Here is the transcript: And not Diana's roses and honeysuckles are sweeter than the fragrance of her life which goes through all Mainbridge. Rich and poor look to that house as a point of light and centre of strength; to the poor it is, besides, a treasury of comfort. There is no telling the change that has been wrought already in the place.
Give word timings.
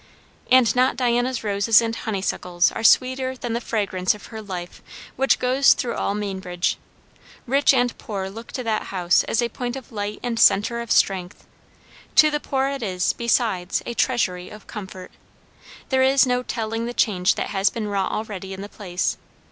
And 0.49 0.75
not 0.75 0.95
Diana's 0.97 1.43
roses 1.43 1.79
and 1.79 1.95
honeysuckles 1.95 2.71
are 2.71 2.83
sweeter 2.83 3.37
than 3.37 3.53
the 3.53 3.61
fragrance 3.61 4.15
of 4.15 4.25
her 4.33 4.41
life 4.41 4.81
which 5.15 5.37
goes 5.37 5.73
through 5.73 5.93
all 5.93 6.15
Mainbridge. 6.15 6.77
Rich 7.45 7.71
and 7.71 7.95
poor 7.99 8.27
look 8.27 8.51
to 8.53 8.63
that 8.63 8.85
house 8.85 9.23
as 9.25 9.43
a 9.43 9.49
point 9.49 9.75
of 9.75 9.91
light 9.91 10.19
and 10.23 10.39
centre 10.39 10.81
of 10.81 10.89
strength; 10.91 11.45
to 12.15 12.31
the 12.31 12.39
poor 12.39 12.67
it 12.69 12.81
is, 12.81 13.13
besides, 13.13 13.83
a 13.85 13.93
treasury 13.93 14.49
of 14.49 14.65
comfort. 14.65 15.11
There 15.89 16.01
is 16.01 16.25
no 16.25 16.41
telling 16.41 16.87
the 16.87 16.95
change 16.95 17.35
that 17.35 17.49
has 17.49 17.69
been 17.69 17.87
wrought 17.87 18.11
already 18.11 18.53
in 18.53 18.61
the 18.61 18.69
place. 18.69 19.17